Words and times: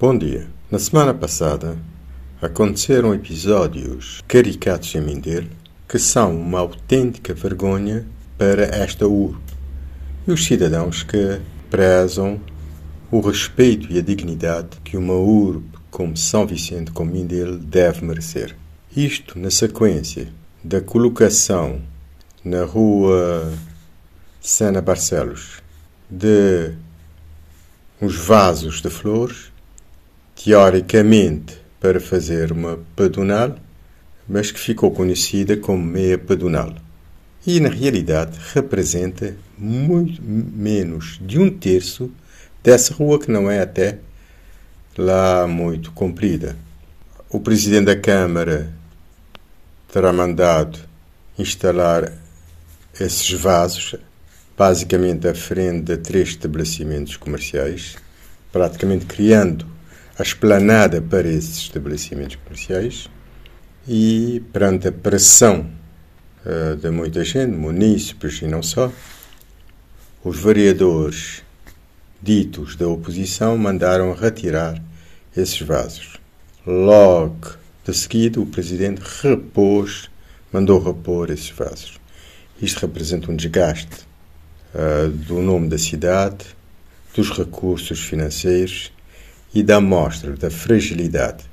Bom 0.00 0.16
dia. 0.16 0.46
Na 0.70 0.78
semana 0.78 1.12
passada 1.12 1.76
aconteceram 2.40 3.14
episódios 3.14 4.22
caricatos 4.26 4.94
em 4.94 5.00
Mindelo 5.02 5.50
que 5.86 5.98
são 5.98 6.40
uma 6.40 6.58
autêntica 6.58 7.34
vergonha 7.34 8.06
para 8.38 8.62
esta 8.62 9.06
urbe 9.06 9.52
e 10.26 10.32
os 10.32 10.42
cidadãos 10.42 11.02
que 11.02 11.38
prezam 11.68 12.40
o 13.10 13.20
respeito 13.20 13.92
e 13.92 13.98
a 13.98 14.00
dignidade 14.00 14.78
que 14.82 14.96
uma 14.96 15.12
urbe 15.12 15.68
como 15.90 16.16
São 16.16 16.46
Vicente, 16.46 16.92
como 16.92 17.12
Mindelo, 17.12 17.58
deve 17.58 18.02
merecer. 18.02 18.56
Isto 18.96 19.38
na 19.38 19.50
sequência 19.50 20.28
da 20.64 20.80
colocação 20.80 21.78
na 22.42 22.64
rua 22.64 23.52
Sena 24.40 24.80
Barcelos 24.80 25.62
de 26.08 26.72
uns 28.00 28.16
vasos 28.16 28.80
de 28.80 28.88
flores 28.88 29.50
teoricamente 30.42 31.58
para 31.78 32.00
fazer 32.00 32.50
uma 32.50 32.78
pedonal, 32.96 33.56
mas 34.26 34.50
que 34.50 34.58
ficou 34.58 34.90
conhecida 34.90 35.54
como 35.56 35.84
meia 35.84 36.16
pedonal. 36.16 36.74
E 37.46 37.60
na 37.60 37.68
realidade 37.68 38.38
representa 38.54 39.36
muito 39.58 40.22
menos 40.22 41.18
de 41.20 41.38
um 41.38 41.50
terço 41.50 42.10
dessa 42.62 42.94
rua 42.94 43.18
que 43.18 43.30
não 43.30 43.50
é 43.50 43.60
até 43.60 43.98
lá 44.96 45.46
muito 45.46 45.92
comprida. 45.92 46.56
O 47.28 47.38
presidente 47.38 47.86
da 47.86 47.96
Câmara 47.96 48.72
terá 49.92 50.12
mandado 50.12 50.78
instalar 51.38 52.12
esses 52.98 53.30
vasos, 53.32 53.94
basicamente 54.56 55.28
à 55.28 55.34
frente 55.34 55.84
de 55.84 55.96
três 55.98 56.30
estabelecimentos 56.30 57.16
comerciais, 57.16 57.96
praticamente 58.52 59.06
criando 59.06 59.66
a 60.20 60.22
esplanada 60.22 61.00
para 61.00 61.26
esses 61.26 61.56
estabelecimentos 61.56 62.36
comerciais 62.36 63.08
e 63.88 64.42
perante 64.52 64.88
a 64.88 64.92
pressão 64.92 65.70
uh, 66.44 66.76
de 66.76 66.90
muita 66.90 67.24
gente, 67.24 67.56
munícipes 67.56 68.42
e 68.42 68.46
não 68.46 68.62
só, 68.62 68.92
os 70.22 70.38
vereadores 70.38 71.42
ditos 72.20 72.76
da 72.76 72.86
oposição 72.86 73.56
mandaram 73.56 74.12
retirar 74.12 74.82
esses 75.34 75.62
vasos. 75.62 76.18
Logo 76.66 77.54
de 77.82 77.94
seguida, 77.94 78.38
o 78.42 78.44
presidente 78.44 79.00
repôs, 79.22 80.10
mandou 80.52 80.84
repor 80.84 81.30
esses 81.30 81.48
vasos. 81.48 81.98
Isto 82.60 82.80
representa 82.80 83.32
um 83.32 83.36
desgaste 83.36 84.04
uh, 84.74 85.08
do 85.08 85.40
nome 85.40 85.70
da 85.70 85.78
cidade, 85.78 86.44
dos 87.16 87.30
recursos 87.30 88.00
financeiros 88.00 88.92
e 89.54 89.62
da 89.62 89.80
mostra 89.80 90.32
da 90.36 90.50
fragilidade 90.50 91.50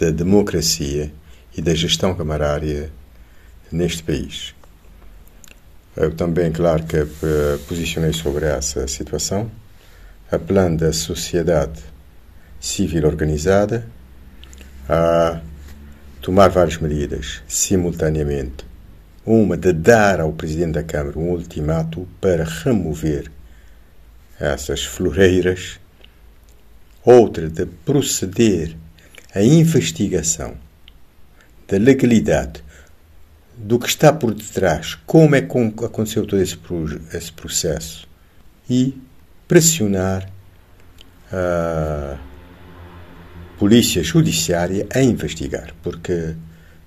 da 0.00 0.10
democracia 0.10 1.12
e 1.54 1.60
da 1.60 1.74
gestão 1.74 2.14
camarária 2.14 2.90
neste 3.70 4.02
país. 4.02 4.54
Eu 5.94 6.14
também, 6.14 6.50
claro, 6.50 6.84
que 6.84 6.96
eh, 6.96 7.58
posicionei 7.68 8.14
sobre 8.14 8.46
essa 8.46 8.88
situação, 8.88 9.50
apelando 10.32 10.86
à 10.86 10.92
sociedade 10.92 11.82
civil 12.58 13.06
organizada 13.06 13.86
a 14.88 15.40
tomar 16.22 16.48
várias 16.48 16.78
medidas 16.78 17.42
simultaneamente. 17.46 18.64
Uma 19.26 19.56
de 19.56 19.72
dar 19.72 20.20
ao 20.20 20.32
Presidente 20.32 20.72
da 20.72 20.82
Câmara 20.82 21.18
um 21.18 21.30
ultimato 21.30 22.08
para 22.20 22.44
remover 22.44 23.30
essas 24.38 24.82
floreiras 24.84 25.78
outra 27.04 27.48
de 27.48 27.66
proceder 27.66 28.76
à 29.34 29.42
investigação 29.42 30.54
da 31.68 31.78
legalidade 31.78 32.62
do 33.56 33.78
que 33.78 33.88
está 33.88 34.12
por 34.12 34.34
detrás, 34.34 34.96
como 35.06 35.34
é 35.34 35.42
que 35.42 35.84
aconteceu 35.84 36.26
todo 36.26 36.40
esse, 36.40 36.58
esse 37.12 37.32
processo 37.32 38.08
e 38.68 38.98
pressionar 39.46 40.30
a 41.32 42.18
polícia 43.58 44.02
judiciária 44.02 44.86
a 44.94 45.02
investigar, 45.02 45.74
porque 45.82 46.34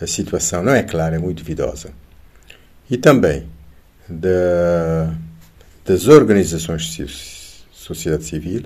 a 0.00 0.06
situação 0.06 0.62
não 0.62 0.72
é 0.72 0.82
clara, 0.82 1.16
é 1.16 1.18
muito 1.18 1.38
duvidosa. 1.38 1.90
E 2.90 2.96
também 2.96 3.46
da, 4.08 5.14
das 5.84 6.06
organizações 6.06 6.84
de 6.84 7.06
sociedade 7.72 8.24
civil 8.24 8.64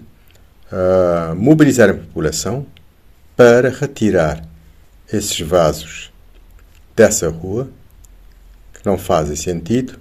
mobilizar 1.36 1.90
a 1.90 1.94
população 1.94 2.66
para 3.36 3.68
retirar 3.70 4.42
esses 5.12 5.40
vasos 5.40 6.12
dessa 6.96 7.28
rua, 7.28 7.68
que 8.72 8.84
não 8.84 8.96
fazem 8.96 9.36
sentido, 9.36 9.98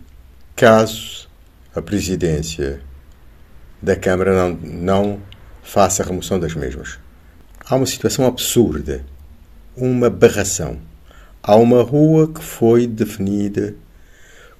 caso 0.55 1.29
a 1.75 1.81
presidência 1.81 2.81
da 3.81 3.95
Câmara 3.95 4.33
não, 4.33 4.59
não 4.61 5.21
faça 5.63 6.03
a 6.03 6.05
remoção 6.05 6.39
das 6.39 6.53
mesmas. 6.53 6.99
Há 7.65 7.75
uma 7.75 7.85
situação 7.85 8.25
absurda, 8.25 9.03
uma 9.75 10.09
barração. 10.09 10.79
Há 11.41 11.55
uma 11.55 11.81
rua 11.81 12.31
que 12.31 12.43
foi 12.43 12.85
definida, 12.85 13.73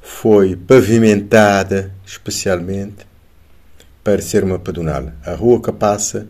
foi 0.01 0.55
pavimentada 0.55 1.93
especialmente 2.05 3.05
para 4.03 4.22
ser 4.22 4.44
uma 4.44 4.59
pedonal. 4.59 5.12
A 5.25 5.34
rua 5.34 5.62
que 5.62 5.72
passa 5.72 6.28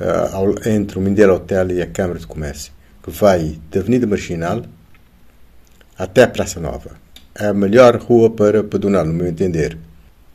uh, 0.00 0.68
entre 0.68 0.98
o 0.98 1.00
Mindelo 1.00 1.34
Hotel 1.34 1.70
e 1.72 1.82
a 1.82 1.86
Câmara 1.86 2.18
de 2.18 2.26
Comércio, 2.26 2.72
que 3.02 3.10
vai 3.10 3.58
da 3.70 3.80
Avenida 3.80 4.06
Marginal 4.06 4.62
até 5.98 6.22
a 6.22 6.28
Praça 6.28 6.60
Nova. 6.60 6.92
É 7.34 7.46
a 7.46 7.54
melhor 7.54 7.96
rua 7.96 8.30
para 8.30 8.64
pedonal, 8.64 9.04
no 9.04 9.12
meu 9.12 9.26
entender. 9.26 9.78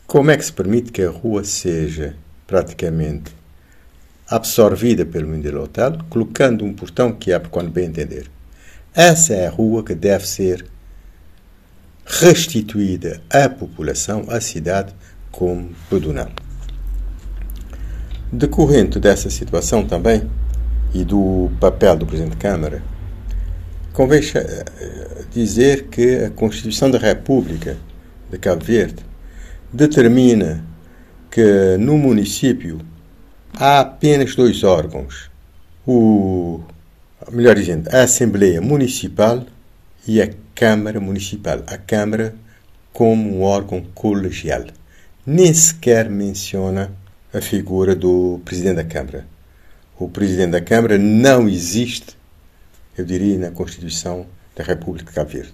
Como 0.07 0.31
é 0.31 0.37
que 0.37 0.45
se 0.45 0.53
permite 0.53 0.91
que 0.91 1.01
a 1.01 1.09
rua 1.09 1.43
seja 1.43 2.15
praticamente 2.45 3.33
absorvida 4.27 5.05
pelo 5.05 5.27
Mindelo 5.27 5.63
Hotel, 5.63 5.97
colocando 6.09 6.65
um 6.65 6.73
portão 6.73 7.11
que 7.11 7.33
abre 7.33 7.49
quando 7.49 7.71
bem 7.71 7.85
entender? 7.85 8.29
Essa 8.93 9.33
é 9.33 9.47
a 9.47 9.49
rua 9.49 9.83
que 9.83 9.95
deve 9.95 10.27
ser 10.27 10.65
restituída 12.05 13.21
à 13.29 13.49
população, 13.49 14.25
à 14.29 14.39
cidade, 14.39 14.93
como 15.33 15.71
pedonal. 15.89 16.29
Decorrente 18.31 18.99
dessa 18.99 19.29
situação 19.29 19.85
também 19.85 20.29
e 20.93 21.03
do 21.03 21.51
papel 21.59 21.97
do 21.97 22.05
Presidente 22.05 22.35
da 22.35 22.41
Câmara, 22.41 22.83
convém 23.93 24.21
eh, 24.35 24.65
dizer 25.31 25.87
que 25.87 26.25
a 26.25 26.29
Constituição 26.29 26.89
da 26.89 26.99
República 26.99 27.77
de 28.31 28.37
Cabo 28.37 28.63
Verde 28.63 29.03
determina 29.71 30.63
que 31.31 31.77
no 31.79 31.97
município 31.97 32.79
há 33.55 33.79
apenas 33.79 34.35
dois 34.35 34.63
órgãos, 34.63 35.31
o 35.85 36.61
melhor 37.31 37.55
dizendo, 37.55 37.89
a 37.91 38.03
Assembleia 38.03 38.61
Municipal 38.61 39.43
e 40.07 40.21
a 40.21 40.29
Câmara 40.53 40.99
Municipal. 40.99 41.63
A 41.65 41.77
Câmara 41.77 42.35
como 42.91 43.37
um 43.37 43.41
órgão 43.41 43.83
colegial 43.95 44.63
nem 45.25 45.53
sequer 45.53 46.09
menciona 46.09 46.91
a 47.33 47.39
figura 47.39 47.95
do 47.95 48.41
Presidente 48.43 48.75
da 48.75 48.83
Câmara. 48.83 49.25
O 49.97 50.09
Presidente 50.09 50.51
da 50.51 50.61
Câmara 50.61 50.97
não 50.97 51.47
existe, 51.47 52.17
eu 52.97 53.05
diria, 53.05 53.37
na 53.39 53.51
Constituição 53.51 54.25
da 54.53 54.63
República 54.63 55.09
de 55.09 55.15
Cabo 55.15 55.29
Verde. 55.29 55.53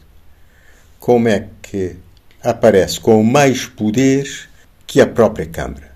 Como 1.00 1.28
é 1.28 1.50
que 1.62 1.96
aparece 2.44 3.00
com 3.00 3.22
mais 3.24 3.68
poderes 3.68 4.50
que 4.88 5.00
a 5.00 5.06
própria 5.08 5.46
Câmara? 5.46 5.92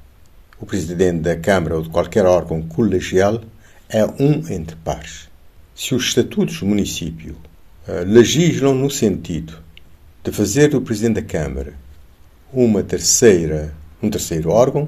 O 0.60 0.66
Presidente 0.68 1.22
da 1.22 1.36
Câmara 1.36 1.76
ou 1.76 1.82
de 1.82 1.90
qualquer 1.90 2.26
órgão 2.26 2.62
colegial 2.62 3.42
é 3.90 4.06
um 4.06 4.48
entre 4.50 4.76
pares. 4.78 5.28
Se 5.76 5.96
os 5.96 6.06
estatutos 6.06 6.60
do 6.60 6.68
município 6.68 7.36
uh, 7.88 8.06
legislam 8.06 8.76
no 8.76 8.90
sentido 8.92 9.58
de 10.24 10.31
fazer 10.31 10.69
do 10.69 10.81
Presidente 10.81 11.16
da 11.16 11.24
Câmara 11.24 11.74
uma 12.54 12.84
terceira, 12.84 13.74
um 14.02 14.10
terceiro 14.10 14.50
órgão, 14.50 14.88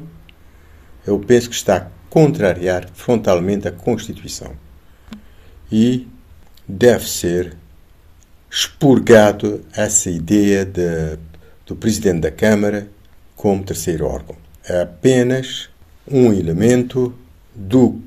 eu 1.05 1.19
penso 1.19 1.49
que 1.49 1.55
está 1.55 1.77
a 1.77 1.87
contrariar 2.09 2.87
frontalmente 2.93 3.67
a 3.67 3.71
Constituição 3.71 4.53
e 5.71 6.07
deve 6.67 7.09
ser 7.09 7.57
expurgado 8.49 9.65
essa 9.73 10.09
ideia 10.09 10.63
de, 10.63 11.17
do 11.65 11.75
Presidente 11.75 12.21
da 12.21 12.31
Câmara 12.31 12.87
como 13.35 13.63
terceiro 13.63 14.05
órgão. 14.05 14.35
É 14.67 14.81
apenas 14.81 15.69
um 16.09 16.31
elemento 16.31 17.13
do 17.53 18.01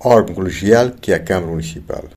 órgão 0.00 0.34
colegial 0.34 0.90
que 0.90 1.12
é 1.12 1.14
a 1.14 1.20
Câmara 1.20 1.52
Municipal. 1.52 2.04